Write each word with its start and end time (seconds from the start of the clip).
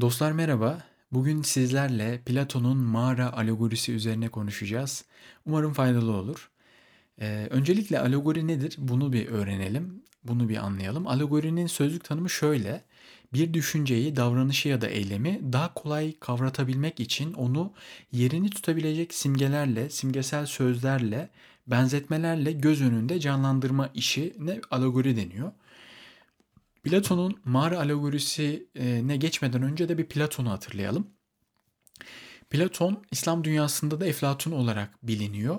Dostlar 0.00 0.32
merhaba. 0.32 0.82
Bugün 1.12 1.42
sizlerle 1.42 2.20
Platon'un 2.26 2.76
mağara 2.76 3.32
alegorisi 3.32 3.92
üzerine 3.92 4.28
konuşacağız. 4.28 5.04
Umarım 5.46 5.72
faydalı 5.72 6.12
olur. 6.12 6.50
Ee, 7.20 7.46
öncelikle 7.50 8.00
alegori 8.00 8.46
nedir? 8.46 8.74
Bunu 8.78 9.12
bir 9.12 9.26
öğrenelim. 9.28 10.02
Bunu 10.24 10.48
bir 10.48 10.56
anlayalım. 10.56 11.06
Alegorinin 11.06 11.66
sözlük 11.66 12.04
tanımı 12.04 12.30
şöyle. 12.30 12.84
Bir 13.32 13.54
düşünceyi, 13.54 14.16
davranışı 14.16 14.68
ya 14.68 14.80
da 14.80 14.88
eylemi 14.88 15.40
daha 15.52 15.74
kolay 15.74 16.18
kavratabilmek 16.20 17.00
için 17.00 17.32
onu 17.32 17.72
yerini 18.12 18.50
tutabilecek 18.50 19.14
simgelerle, 19.14 19.90
simgesel 19.90 20.46
sözlerle, 20.46 21.30
benzetmelerle 21.66 22.52
göz 22.52 22.82
önünde 22.82 23.20
canlandırma 23.20 23.90
işine 23.94 24.60
alegori 24.70 25.16
deniyor. 25.16 25.52
Platon'un 26.82 27.40
mağara 27.44 27.78
alegorisine 27.78 29.16
geçmeden 29.16 29.62
önce 29.62 29.88
de 29.88 29.98
bir 29.98 30.06
Platon'u 30.06 30.50
hatırlayalım. 30.50 31.06
Platon 32.50 33.04
İslam 33.10 33.44
dünyasında 33.44 34.00
da 34.00 34.06
Eflatun 34.06 34.52
olarak 34.52 35.06
biliniyor. 35.06 35.58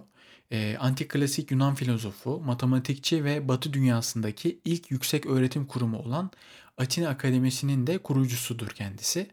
E, 0.52 0.78
antik 0.80 1.10
klasik 1.10 1.52
Yunan 1.52 1.76
filozofu, 1.76 2.40
matematikçi 2.40 3.24
ve 3.24 3.48
Batı 3.48 3.74
dünyasındaki 3.74 4.60
ilk 4.66 4.92
yüksek 4.92 5.26
öğretim 5.26 5.66
kurumu 5.66 5.98
olan 5.98 6.32
Atina 6.78 7.10
Akademisi'nin 7.10 7.88
de 7.88 7.98
kurucusudur 7.98 8.68
kendisi. 8.68 9.28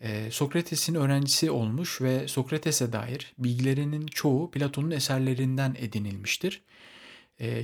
E, 0.00 0.30
Sokrates'in 0.30 0.94
öğrencisi 0.94 1.50
olmuş 1.50 2.00
ve 2.00 2.28
Sokrates'e 2.28 2.92
dair 2.92 3.34
bilgilerinin 3.38 4.06
çoğu 4.06 4.50
Platon'un 4.50 4.90
eserlerinden 4.90 5.76
edinilmiştir. 5.78 6.62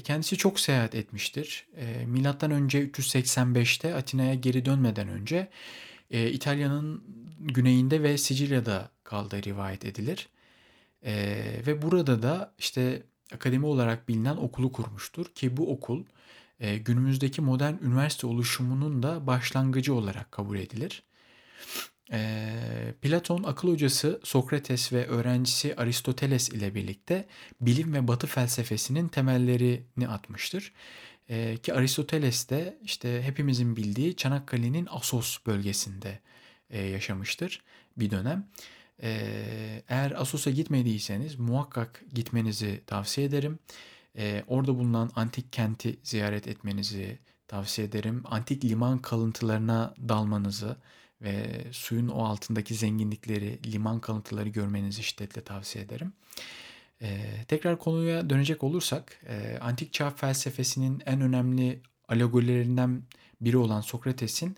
Kendisi 0.04 0.36
çok 0.36 0.60
seyahat 0.60 0.94
etmiştir. 0.94 1.66
Milattan 2.06 2.50
önce 2.50 2.84
385'te 2.84 3.94
Atina'ya 3.94 4.34
geri 4.34 4.64
dönmeden 4.64 5.08
önce 5.08 5.48
İtalya'nın 6.10 7.04
güneyinde 7.38 8.02
ve 8.02 8.18
Sicilya'da 8.18 8.90
kaldığı 9.04 9.42
rivayet 9.42 9.84
edilir. 9.84 10.28
Ve 11.66 11.82
burada 11.82 12.22
da 12.22 12.54
işte 12.58 13.02
akademi 13.34 13.66
olarak 13.66 14.08
bilinen 14.08 14.36
okulu 14.36 14.72
kurmuştur 14.72 15.26
ki 15.26 15.56
bu 15.56 15.72
okul 15.72 16.04
günümüzdeki 16.60 17.40
modern 17.40 17.74
üniversite 17.82 18.26
oluşumunun 18.26 19.02
da 19.02 19.26
başlangıcı 19.26 19.94
olarak 19.94 20.32
kabul 20.32 20.58
edilir. 20.58 21.02
Platon 23.02 23.42
akıl 23.42 23.72
hocası 23.72 24.20
Sokrates 24.24 24.92
ve 24.92 25.06
öğrencisi 25.06 25.76
Aristoteles 25.76 26.48
ile 26.48 26.74
birlikte 26.74 27.26
bilim 27.60 27.94
ve 27.94 28.08
batı 28.08 28.26
felsefesinin 28.26 29.08
temellerini 29.08 30.08
atmıştır. 30.08 30.72
ki 31.62 31.74
Aristoteles 31.74 32.50
de 32.50 32.78
işte 32.82 33.22
hepimizin 33.22 33.76
bildiği 33.76 34.16
Çanakkale'nin 34.16 34.88
Asos 34.90 35.38
bölgesinde 35.46 36.20
yaşamıştır 36.70 37.62
bir 37.96 38.10
dönem. 38.10 38.48
eğer 39.88 40.20
Asos'a 40.20 40.50
gitmediyseniz 40.50 41.38
muhakkak 41.38 42.04
gitmenizi 42.14 42.82
tavsiye 42.86 43.26
ederim. 43.26 43.58
orada 44.46 44.78
bulunan 44.78 45.10
antik 45.16 45.52
kenti 45.52 45.98
ziyaret 46.02 46.48
etmenizi 46.48 47.18
tavsiye 47.48 47.86
ederim. 47.86 48.22
Antik 48.24 48.64
liman 48.64 48.98
kalıntılarına 48.98 49.94
dalmanızı, 50.08 50.76
ve 51.24 51.64
suyun 51.72 52.08
o 52.08 52.24
altındaki 52.24 52.74
zenginlikleri, 52.74 53.72
liman 53.72 54.00
kalıntıları 54.00 54.48
görmenizi 54.48 55.02
şiddetle 55.02 55.40
tavsiye 55.40 55.84
ederim. 55.84 56.12
Ee, 57.02 57.44
tekrar 57.48 57.78
konuya 57.78 58.30
dönecek 58.30 58.64
olursak, 58.64 59.20
e, 59.28 59.58
antik 59.60 59.92
çağ 59.92 60.10
felsefesinin 60.10 61.02
en 61.06 61.20
önemli 61.20 61.80
alegorilerinden 62.08 63.02
biri 63.40 63.56
olan 63.56 63.80
Sokrates'in 63.80 64.56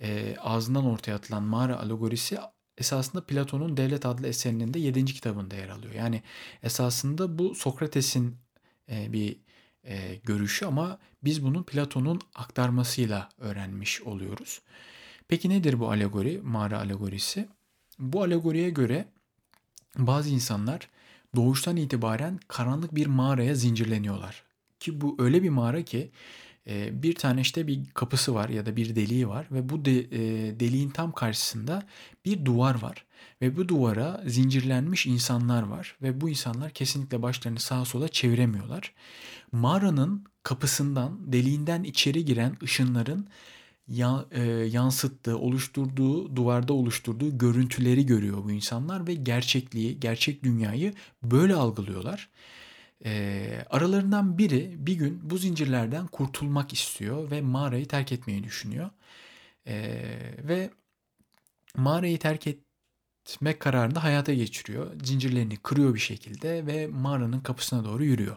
e, 0.00 0.36
ağzından 0.40 0.84
ortaya 0.84 1.14
atılan 1.14 1.42
mağara 1.42 1.78
alegorisi 1.80 2.38
esasında 2.78 3.26
Platon'un 3.26 3.76
Devlet 3.76 4.06
adlı 4.06 4.28
eserinin 4.28 4.74
de 4.74 4.78
7. 4.78 5.04
kitabında 5.04 5.56
yer 5.56 5.68
alıyor. 5.68 5.94
Yani 5.94 6.22
esasında 6.62 7.38
bu 7.38 7.54
Sokrates'in 7.54 8.36
e, 8.90 9.12
bir 9.12 9.36
e, 9.84 10.14
görüşü 10.24 10.66
ama 10.66 10.98
biz 11.24 11.44
bunu 11.44 11.64
Platon'un 11.64 12.20
aktarmasıyla 12.34 13.28
öğrenmiş 13.38 14.02
oluyoruz. 14.02 14.60
Peki 15.28 15.48
nedir 15.48 15.80
bu 15.80 15.90
alegori, 15.90 16.40
mağara 16.44 16.78
alegorisi? 16.78 17.48
Bu 17.98 18.22
alegoriye 18.22 18.70
göre 18.70 19.04
bazı 19.98 20.30
insanlar 20.30 20.88
doğuştan 21.36 21.76
itibaren 21.76 22.40
karanlık 22.48 22.94
bir 22.94 23.06
mağaraya 23.06 23.54
zincirleniyorlar. 23.54 24.42
Ki 24.80 25.00
bu 25.00 25.16
öyle 25.18 25.42
bir 25.42 25.50
mağara 25.50 25.82
ki 25.82 26.10
e, 26.66 27.02
bir 27.02 27.14
tane 27.14 27.40
işte 27.40 27.66
bir 27.66 27.80
kapısı 27.94 28.34
var 28.34 28.48
ya 28.48 28.66
da 28.66 28.76
bir 28.76 28.96
deliği 28.96 29.28
var 29.28 29.46
ve 29.50 29.68
bu 29.68 29.84
de, 29.84 29.98
e, 30.00 30.60
deliğin 30.60 30.90
tam 30.90 31.12
karşısında 31.12 31.82
bir 32.24 32.44
duvar 32.44 32.82
var 32.82 33.04
ve 33.42 33.56
bu 33.56 33.68
duvara 33.68 34.22
zincirlenmiş 34.26 35.06
insanlar 35.06 35.62
var 35.62 35.96
ve 36.02 36.20
bu 36.20 36.28
insanlar 36.28 36.70
kesinlikle 36.70 37.22
başlarını 37.22 37.60
sağa 37.60 37.84
sola 37.84 38.08
çeviremiyorlar. 38.08 38.94
Mağaranın 39.52 40.24
kapısından, 40.42 41.32
deliğinden 41.32 41.82
içeri 41.82 42.24
giren 42.24 42.56
ışınların 42.62 43.28
e, 44.30 44.42
yansıttığı, 44.72 45.38
oluşturduğu, 45.38 46.36
duvarda 46.36 46.72
oluşturduğu 46.72 47.38
görüntüleri 47.38 48.06
görüyor 48.06 48.44
bu 48.44 48.50
insanlar 48.50 49.06
ve 49.06 49.14
gerçekliği, 49.14 50.00
gerçek 50.00 50.44
dünyayı 50.44 50.94
böyle 51.22 51.54
algılıyorlar. 51.54 52.28
E, 53.04 53.64
aralarından 53.70 54.38
biri 54.38 54.74
bir 54.78 54.94
gün 54.94 55.30
bu 55.30 55.38
zincirlerden 55.38 56.06
kurtulmak 56.06 56.72
istiyor 56.72 57.30
ve 57.30 57.40
mağarayı 57.40 57.88
terk 57.88 58.12
etmeyi 58.12 58.44
düşünüyor. 58.44 58.90
E, 59.66 59.74
ve 60.48 60.70
mağarayı 61.76 62.18
terk 62.18 62.46
etme 63.22 63.58
kararını 63.58 63.98
hayata 63.98 64.34
geçiriyor. 64.34 64.90
Zincirlerini 65.04 65.56
kırıyor 65.56 65.94
bir 65.94 66.00
şekilde 66.00 66.66
ve 66.66 66.86
mağaranın 66.86 67.40
kapısına 67.40 67.84
doğru 67.84 68.04
yürüyor. 68.04 68.36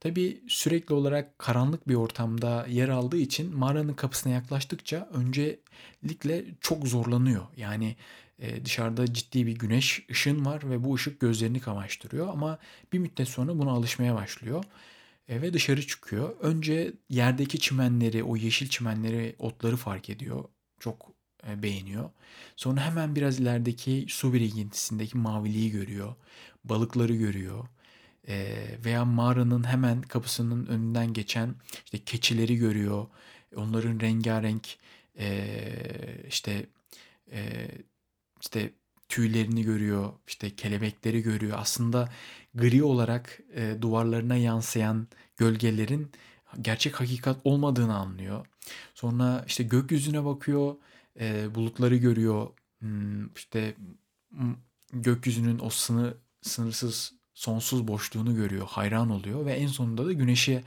Tabi 0.00 0.42
sürekli 0.48 0.94
olarak 0.94 1.38
karanlık 1.38 1.88
bir 1.88 1.94
ortamda 1.94 2.66
yer 2.68 2.88
aldığı 2.88 3.16
için 3.16 3.56
mağaranın 3.56 3.94
kapısına 3.94 4.32
yaklaştıkça 4.32 5.08
öncelikle 5.12 6.44
çok 6.60 6.88
zorlanıyor. 6.88 7.46
Yani 7.56 7.96
e, 8.38 8.64
dışarıda 8.64 9.14
ciddi 9.14 9.46
bir 9.46 9.58
güneş 9.58 10.06
ışın 10.10 10.44
var 10.44 10.70
ve 10.70 10.84
bu 10.84 10.94
ışık 10.94 11.20
gözlerini 11.20 11.60
kamaştırıyor 11.60 12.28
ama 12.28 12.58
bir 12.92 12.98
müddet 12.98 13.28
sonra 13.28 13.58
buna 13.58 13.70
alışmaya 13.70 14.14
başlıyor. 14.14 14.64
E, 15.28 15.42
ve 15.42 15.52
dışarı 15.52 15.86
çıkıyor. 15.86 16.36
Önce 16.40 16.92
yerdeki 17.08 17.58
çimenleri, 17.60 18.24
o 18.24 18.36
yeşil 18.36 18.68
çimenleri, 18.68 19.36
otları 19.38 19.76
fark 19.76 20.10
ediyor. 20.10 20.44
Çok 20.80 21.12
beğeniyor. 21.46 22.10
Sonra 22.56 22.80
hemen 22.80 23.16
biraz 23.16 23.40
ilerideki 23.40 24.06
su 24.08 24.32
birikintisindeki 24.32 25.18
maviliği 25.18 25.70
görüyor. 25.70 26.14
Balıkları 26.64 27.14
görüyor 27.14 27.68
e, 28.28 28.56
veya 28.84 29.04
mağaranın 29.04 29.64
hemen 29.64 30.02
kapısının 30.02 30.66
önünden 30.66 31.12
geçen 31.12 31.54
işte 31.84 31.98
keçileri 31.98 32.56
görüyor. 32.56 33.06
Onların 33.56 34.00
rengarenk 34.00 34.76
e, 35.18 35.44
işte 36.28 36.66
e, 37.32 37.68
işte 38.40 38.70
tüylerini 39.08 39.62
görüyor, 39.62 40.12
işte 40.26 40.56
kelebekleri 40.56 41.22
görüyor. 41.22 41.58
Aslında 41.60 42.08
gri 42.54 42.82
olarak 42.82 43.40
e, 43.54 43.76
duvarlarına 43.80 44.36
yansıyan 44.36 45.08
gölgelerin 45.36 46.10
gerçek 46.62 47.00
hakikat 47.00 47.36
olmadığını 47.44 47.96
anlıyor. 47.96 48.46
Sonra 48.94 49.44
işte 49.46 49.64
gökyüzüne 49.64 50.24
bakıyor, 50.24 50.76
e, 51.20 51.54
bulutları 51.54 51.96
görüyor. 51.96 52.48
Hmm, 52.78 53.26
işte 53.34 53.74
gökyüzünün 54.92 55.58
o 55.58 55.70
sını, 55.70 56.14
sınırsız 56.42 57.12
sonsuz 57.34 57.88
boşluğunu 57.88 58.34
görüyor, 58.34 58.66
hayran 58.66 59.10
oluyor 59.10 59.46
ve 59.46 59.52
en 59.52 59.66
sonunda 59.66 60.06
da 60.06 60.12
güneşe 60.12 60.64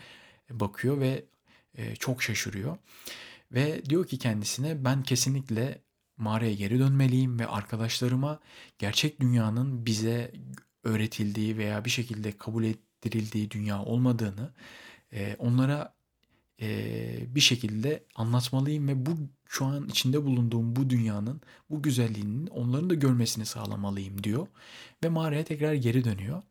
bakıyor 0.49 0.99
ve 0.99 1.25
e, 1.75 1.95
çok 1.95 2.23
şaşırıyor. 2.23 2.77
Ve 3.51 3.85
diyor 3.85 4.07
ki 4.07 4.17
kendisine 4.17 4.85
ben 4.85 5.03
kesinlikle 5.03 5.81
mağaraya 6.17 6.53
geri 6.53 6.79
dönmeliyim 6.79 7.39
ve 7.39 7.47
arkadaşlarıma 7.47 8.39
gerçek 8.79 9.19
dünyanın 9.19 9.85
bize 9.85 10.31
öğretildiği 10.83 11.57
veya 11.57 11.85
bir 11.85 11.89
şekilde 11.89 12.37
kabul 12.37 12.63
ettirildiği 12.63 13.51
dünya 13.51 13.83
olmadığını 13.83 14.53
e, 15.13 15.35
onlara 15.39 15.94
e, 16.61 17.35
bir 17.35 17.41
şekilde 17.41 18.03
anlatmalıyım 18.15 18.87
ve 18.87 19.05
bu 19.05 19.11
şu 19.45 19.65
an 19.65 19.87
içinde 19.87 20.25
bulunduğum 20.25 20.75
bu 20.75 20.89
dünyanın 20.89 21.41
bu 21.69 21.81
güzelliğinin 21.81 22.47
onların 22.47 22.89
da 22.89 22.93
görmesini 22.93 23.45
sağlamalıyım 23.45 24.23
diyor 24.23 24.47
ve 25.03 25.09
mağaraya 25.09 25.43
tekrar 25.43 25.73
geri 25.73 26.03
dönüyor. 26.03 26.41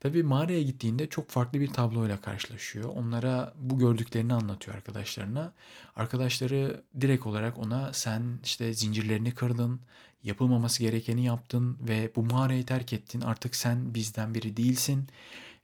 Tabii 0.00 0.22
mağaraya 0.22 0.62
gittiğinde 0.62 1.08
çok 1.08 1.30
farklı 1.30 1.60
bir 1.60 1.68
tabloyla 1.68 2.20
karşılaşıyor. 2.20 2.88
Onlara 2.88 3.54
bu 3.56 3.78
gördüklerini 3.78 4.34
anlatıyor 4.34 4.76
arkadaşlarına. 4.76 5.52
Arkadaşları 5.96 6.84
direkt 7.00 7.26
olarak 7.26 7.58
ona 7.58 7.92
sen 7.92 8.38
işte 8.44 8.74
zincirlerini 8.74 9.34
kırdın, 9.34 9.80
yapılmaması 10.22 10.82
gerekeni 10.82 11.24
yaptın 11.24 11.78
ve 11.80 12.12
bu 12.16 12.22
mağarayı 12.22 12.66
terk 12.66 12.92
ettin. 12.92 13.20
Artık 13.20 13.56
sen 13.56 13.94
bizden 13.94 14.34
biri 14.34 14.56
değilsin 14.56 15.08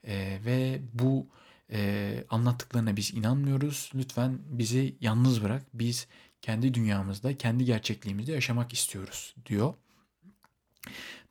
ee, 0.07 0.39
ve 0.45 0.81
bu 0.93 1.27
e, 1.71 2.23
anlattıklarına 2.29 2.95
biz 2.95 3.13
inanmıyoruz. 3.13 3.91
Lütfen 3.95 4.39
bizi 4.45 4.95
yalnız 5.01 5.43
bırak. 5.43 5.63
Biz 5.73 6.07
kendi 6.41 6.73
dünyamızda, 6.73 7.37
kendi 7.37 7.65
gerçekliğimizde 7.65 8.31
yaşamak 8.31 8.73
istiyoruz 8.73 9.35
diyor. 9.45 9.73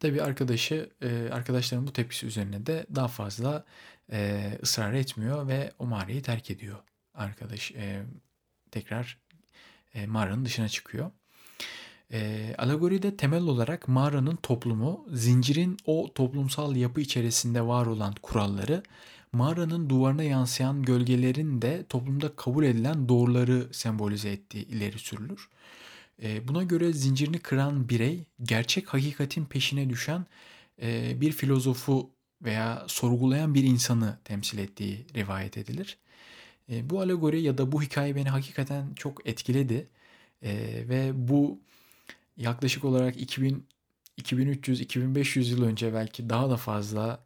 Tabii 0.01 0.23
arkadaşı, 0.23 0.91
e, 1.03 1.29
arkadaşların 1.33 1.87
bu 1.87 1.93
tepkisi 1.93 2.27
üzerine 2.27 2.67
de 2.67 2.87
daha 2.95 3.09
fazla 3.09 3.65
e, 4.13 4.51
ısrar 4.63 4.93
etmiyor 4.93 5.49
ve 5.49 5.73
o 5.79 5.87
mağarayı 5.87 6.23
terk 6.23 6.51
ediyor. 6.51 6.79
Arkadaş 7.15 7.71
e, 7.71 8.03
tekrar 8.71 9.19
e, 9.95 10.07
mağaranın 10.07 10.45
dışına 10.45 10.69
çıkıyor. 10.69 11.11
E, 12.13 12.55
alegoride 12.59 13.17
temel 13.17 13.43
olarak 13.43 13.89
mağaranın 13.89 14.37
toplumu, 14.37 15.07
zincirin 15.13 15.77
o 15.85 16.13
toplumsal 16.15 16.77
yapı 16.77 17.01
içerisinde 17.01 17.67
var 17.67 17.87
olan 17.87 18.15
kuralları, 18.23 18.83
mağaranın 19.35 19.89
duvarına 19.91 20.23
yansıyan 20.23 20.83
gölgelerin 20.83 21.63
de 21.63 21.87
toplumda 21.89 22.37
kabul 22.37 22.65
edilen 22.65 23.09
doğruları 23.09 23.69
sembolize 23.73 24.31
ettiği 24.31 24.67
ileri 24.67 24.99
sürülür. 24.99 25.49
E, 26.23 26.49
buna 26.49 26.63
göre 26.63 26.93
zincirini 26.93 27.39
kıran 27.39 27.89
birey, 27.89 28.25
gerçek 28.43 28.95
hakikatin 28.95 29.45
peşine 29.45 29.91
düşen 29.91 30.27
e, 30.83 31.21
bir 31.21 31.33
filozofu 31.33 32.11
veya 32.43 32.85
sorgulayan 32.89 33.55
bir 33.55 33.65
insanı 33.65 34.19
temsil 34.25 34.59
ettiği 34.59 35.07
rivayet 35.15 35.59
edilir. 35.59 35.99
E, 36.71 36.91
bu 36.91 37.01
alegori 37.01 37.43
ya 37.43 37.59
da 37.59 37.73
bu 37.73 37.83
hikaye 37.83 38.17
beni 38.17 38.29
hakikaten 38.29 38.95
çok 38.95 39.29
etkiledi. 39.29 39.89
E, 40.43 40.53
ve 40.89 41.13
bu 41.15 41.61
yaklaşık 42.37 42.85
olarak 42.85 43.17
2000 43.21 43.67
2300-2500 44.19 45.51
yıl 45.51 45.65
önce 45.65 45.95
belki 45.95 46.31
daha 46.31 46.51
da 46.51 46.57
fazla 46.57 47.25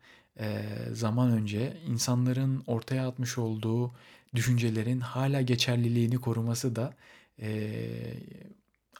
zaman 0.92 1.30
önce 1.30 1.76
insanların 1.86 2.62
ortaya 2.66 3.08
atmış 3.08 3.38
olduğu 3.38 3.94
düşüncelerin 4.34 5.00
hala 5.00 5.42
geçerliliğini 5.42 6.16
koruması 6.16 6.76
da 6.76 6.94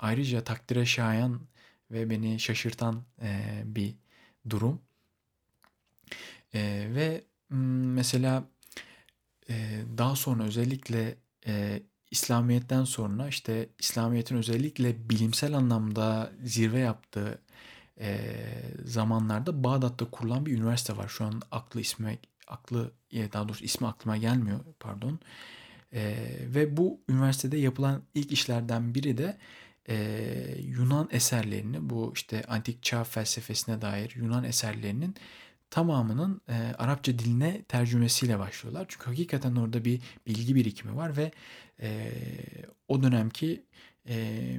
ayrıca 0.01 0.45
takdire 0.45 0.87
şayan 0.87 1.41
ve 1.91 2.11
beni 2.11 2.41
şaşırtan 2.41 3.03
bir 3.65 3.95
durum. 4.51 4.81
Ve 6.95 7.25
mesela 7.51 8.45
daha 9.99 10.17
sonra 10.17 10.45
özellikle 10.45 11.17
İslamiyet'ten 12.11 12.85
sonra 12.85 13.29
işte 13.29 13.69
İslamiyet'in 13.79 14.37
özellikle 14.37 15.11
bilimsel 15.11 15.55
anlamda 15.55 16.33
zirve 16.43 16.79
yaptığı 16.79 17.39
e, 18.01 18.19
zamanlarda 18.85 19.65
Bağdat'ta 19.65 20.11
kurulan 20.11 20.47
bir 20.47 20.59
üniversite 20.59 20.97
var. 20.97 21.09
Şu 21.09 21.25
an 21.25 21.43
aklı 21.51 21.81
ismi 21.81 22.19
aklı 22.47 22.93
daha 23.13 23.49
doğrusu 23.49 23.65
ismi 23.65 23.87
aklıma 23.87 24.17
gelmiyor 24.17 24.61
pardon. 24.81 25.19
E, 25.93 26.17
ve 26.55 26.77
bu 26.77 27.01
üniversitede 27.09 27.59
yapılan 27.59 28.03
ilk 28.15 28.33
işlerden 28.33 28.95
biri 28.95 29.19
de 29.19 29.39
e, 29.89 29.97
Yunan 30.63 31.09
eserlerini 31.13 31.91
bu 31.91 32.13
işte 32.15 32.45
antik 32.49 32.83
çağ 32.83 33.05
felsefesine 33.05 33.83
dair 33.83 34.17
Yunan 34.17 34.45
eserlerinin 34.45 35.15
tamamının 35.71 36.41
e, 36.49 36.55
Arapça 36.79 37.19
diline 37.19 37.63
tercümesiyle 37.63 38.39
başlıyorlar. 38.39 38.87
Çünkü 38.89 39.07
hakikaten 39.07 39.57
orada 39.57 39.85
bir 39.85 40.01
bilgi 40.27 40.55
birikimi 40.55 40.97
var 40.97 41.17
ve 41.17 41.33
e, 41.81 42.13
o 42.89 43.03
dönemki 43.03 43.63
e, 44.09 44.59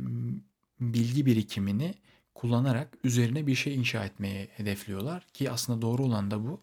bilgi 0.80 1.26
birikimini 1.26 1.94
kullanarak 2.40 2.98
üzerine 3.04 3.48
bir 3.48 3.56
şey 3.56 3.76
inşa 3.76 4.06
etmeye 4.06 4.48
hedefliyorlar 4.58 5.24
ki 5.34 5.52
aslında 5.52 5.82
doğru 5.82 6.04
olan 6.04 6.32
da 6.32 6.44
bu. 6.44 6.62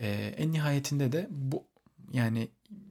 E, 0.00 0.34
en 0.36 0.52
nihayetinde 0.52 1.12
de 1.12 1.26
bu 1.30 1.64
yani 2.12 2.48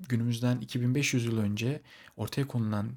günümüzden 0.10 0.60
2500 0.60 1.26
yıl 1.26 1.38
önce 1.38 1.82
ortaya 2.18 2.48
konulan 2.48 2.90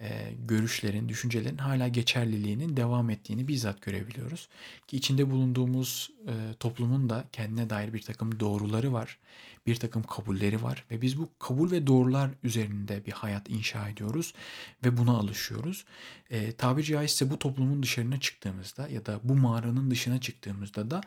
e, 0.00 0.32
görüşlerin, 0.48 1.08
düşüncelerin 1.08 1.56
hala 1.56 1.88
geçerliliğinin 1.88 2.76
devam 2.76 3.10
ettiğini 3.10 3.48
bizzat 3.48 3.82
görebiliyoruz. 3.82 4.48
Ki 4.86 4.96
içinde 4.96 5.30
bulunduğumuz 5.30 6.10
e, 6.26 6.32
toplumun 6.60 7.08
da 7.08 7.24
kendine 7.32 7.70
dair 7.70 7.92
bir 7.92 8.02
takım 8.02 8.40
doğruları 8.40 8.92
var, 8.92 9.18
bir 9.66 9.76
takım 9.76 10.02
kabulleri 10.02 10.62
var 10.62 10.84
ve 10.90 11.02
biz 11.02 11.18
bu 11.18 11.28
kabul 11.38 11.70
ve 11.70 11.86
doğrular 11.86 12.30
üzerinde 12.42 13.06
bir 13.06 13.12
hayat 13.12 13.50
inşa 13.50 13.88
ediyoruz 13.88 14.34
ve 14.84 14.96
buna 14.96 15.10
alışıyoruz. 15.10 15.84
E, 16.30 16.52
tabiri 16.52 16.86
caizse 16.86 17.30
bu 17.30 17.38
toplumun 17.38 17.82
dışarına 17.82 18.20
çıktığımızda 18.20 18.88
ya 18.88 19.06
da 19.06 19.20
bu 19.24 19.34
mağaranın 19.34 19.90
dışına 19.90 20.20
çıktığımızda 20.20 20.90
da 20.90 21.00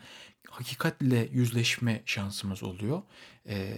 hakikatle 0.49 1.29
yüzleşme 1.31 2.01
şansımız 2.05 2.63
oluyor 2.63 3.01
e, 3.49 3.75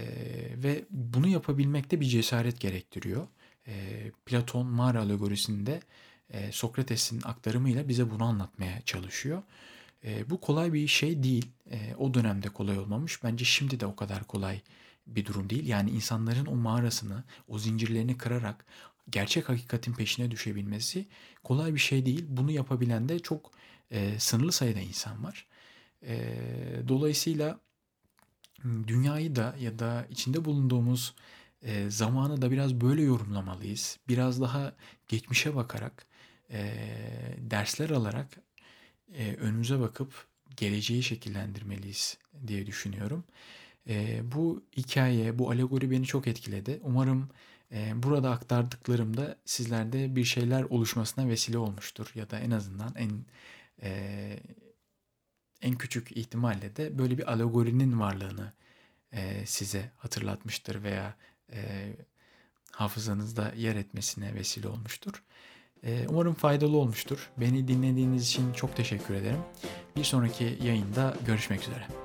ve 0.58 0.86
bunu 0.90 1.28
yapabilmekte 1.28 2.02
bir 2.02 2.06
cesaret 2.06 2.60
gerektiriyor 2.60 3.28
e, 3.68 4.12
Platon 4.26 4.68
mağara 4.68 5.00
alegorisinde 5.00 5.80
e, 6.30 6.52
Sokrates'in 6.52 7.22
aktarımıyla 7.24 7.88
bize 7.88 8.10
bunu 8.10 8.24
anlatmaya 8.24 8.82
çalışıyor. 8.82 9.44
E, 10.04 10.30
bu 10.30 10.42
kolay 10.42 10.74
bir 10.74 10.88
şey 10.88 11.24
değil. 11.24 11.46
E, 11.72 11.96
o 11.98 12.14
dönemde 12.14 12.50
kolay 12.50 12.80
olmamış. 12.80 13.24
Bence 13.24 13.46
şimdi 13.46 13.80
de 13.80 13.86
o 13.86 13.96
kadar 13.96 14.24
kolay 14.24 14.62
bir 15.08 15.26
durum 15.26 15.50
değil. 15.50 15.68
Yani 15.68 15.92
insanların 15.92 16.46
o 16.46 16.56
mağarasını, 16.56 17.24
o 17.48 17.60
zincirlerini 17.60 18.18
kırarak 18.18 18.66
gerçek 19.10 19.50
hakikatin 19.50 19.94
peşine 19.94 20.32
düşebilmesi 20.32 21.06
kolay 21.44 21.74
bir 21.74 21.80
şey 21.80 22.06
değil. 22.06 22.26
Bunu 22.30 22.52
yapabilen 22.52 23.10
de 23.10 23.20
çok 23.20 23.52
e, 23.92 24.20
sınırlı 24.20 24.52
sayıda 24.52 24.80
insan 24.80 25.24
var. 25.24 25.48
E, 26.04 26.36
dolayısıyla 26.88 27.60
dünyayı 28.88 29.36
da 29.36 29.56
ya 29.60 29.80
da 29.80 30.08
içinde 30.10 30.46
bulunduğumuz 30.46 31.16
e, 31.62 31.90
zamanı 31.90 32.42
da 32.42 32.52
biraz 32.52 32.76
böyle 32.82 33.02
yorumlamalıyız. 33.02 34.00
Biraz 34.08 34.42
daha 34.42 34.74
geçmişe 35.08 35.56
bakarak, 35.56 36.06
e, 36.52 36.76
dersler 37.38 37.90
alarak 37.90 38.28
e, 39.14 39.36
önümüze 39.36 39.80
bakıp 39.80 40.28
geleceği 40.58 41.04
şekillendirmeliyiz 41.04 42.18
diye 42.48 42.66
düşünüyorum. 42.66 43.24
E, 43.90 44.22
bu 44.32 44.64
hikaye, 44.78 45.40
bu 45.40 45.50
alegori 45.52 45.92
beni 45.92 46.06
çok 46.06 46.28
etkiledi. 46.28 46.80
Umarım 46.84 47.30
e, 47.72 48.04
burada 48.04 48.32
aktardıklarımda 48.32 49.38
sizlerde 49.46 50.16
bir 50.16 50.24
şeyler 50.24 50.64
oluşmasına 50.64 51.28
vesile 51.30 51.58
olmuştur. 51.58 52.12
Ya 52.16 52.30
da 52.30 52.40
en 52.40 52.52
azından 52.52 52.96
en 52.96 53.26
e, 53.82 54.40
en 55.62 55.76
küçük 55.78 56.12
ihtimalle 56.18 56.76
de 56.76 56.98
böyle 56.98 57.18
bir 57.18 57.32
alegorinin 57.32 58.00
varlığını 58.00 58.54
e, 59.12 59.46
size 59.46 59.92
hatırlatmıştır 59.98 60.84
veya 60.84 61.16
e, 61.54 61.94
hafızanızda 62.72 63.54
yer 63.56 63.76
etmesine 63.76 64.36
vesile 64.36 64.68
olmuştur. 64.68 65.24
E, 65.84 66.08
umarım 66.10 66.34
faydalı 66.34 66.78
olmuştur. 66.78 67.30
Beni 67.38 67.68
dinlediğiniz 67.68 68.28
için 68.28 68.54
çok 68.54 68.76
teşekkür 68.76 69.14
ederim. 69.14 69.40
Bir 69.98 70.04
sonraki 70.04 70.58
yayında 70.64 71.16
görüşmek 71.26 71.62
üzere. 71.62 72.03